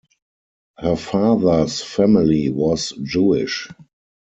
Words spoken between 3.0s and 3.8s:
Jewish.